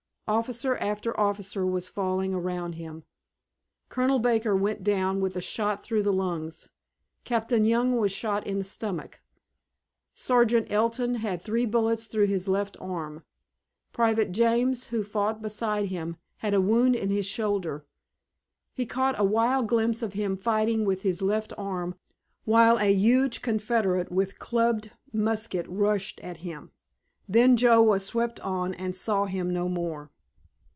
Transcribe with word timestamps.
Officer 0.27 0.77
after 0.77 1.19
officer 1.19 1.65
was 1.65 1.89
falling 1.89 2.33
around 2.33 2.75
him. 2.75 3.03
Colonel 3.89 4.17
Baker 4.17 4.55
went 4.55 4.81
down 4.81 5.19
with 5.19 5.35
a 5.35 5.41
shot 5.41 5.83
through 5.83 6.03
the 6.03 6.13
lungs, 6.13 6.69
Captain 7.25 7.65
Young 7.65 7.97
was 7.97 8.13
shot 8.13 8.47
in 8.47 8.57
the 8.57 8.63
stomach, 8.63 9.19
Sergeant 10.15 10.69
Ellton 10.71 11.15
had 11.17 11.41
three 11.41 11.65
bullets 11.65 12.05
through 12.05 12.27
his 12.27 12.47
left 12.47 12.77
arm, 12.79 13.25
Private 13.91 14.31
James, 14.31 14.85
who 14.85 15.03
fought 15.03 15.41
beside 15.41 15.87
him, 15.87 16.15
had 16.37 16.53
a 16.53 16.61
wound 16.61 16.95
in 16.95 17.09
his 17.09 17.25
shoulder. 17.25 17.85
He 18.73 18.85
caught 18.85 19.19
a 19.19 19.25
wild 19.25 19.67
glimpse 19.67 20.01
of 20.01 20.13
him, 20.13 20.37
fighting 20.37 20.85
with 20.85 21.01
his 21.01 21.21
left 21.21 21.51
arm, 21.57 21.93
while 22.45 22.77
a 22.79 22.93
huge 22.95 23.41
Confederate 23.41 24.09
with 24.13 24.39
clubbed 24.39 24.91
musket 25.11 25.65
rushed 25.67 26.21
at 26.21 26.37
him. 26.37 26.71
Then 27.27 27.57
Joe 27.57 27.81
was 27.81 28.05
swept 28.05 28.39
on 28.39 28.73
and 28.75 28.95
saw 28.95 29.25
him 29.25 29.51
no 29.51 29.67
more. 29.67 30.09